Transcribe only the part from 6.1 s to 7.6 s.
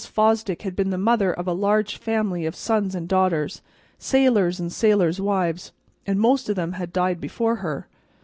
most of them had died before